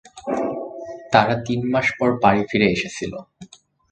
[1.13, 3.13] তারা তিন মাস পর বাড়ি ফিরে এসেছিল।